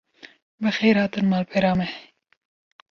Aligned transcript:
Bi 0.61 0.69
xêr 0.77 0.95
hatin 1.01 1.25
malpera 1.31 1.71
me 1.79 1.87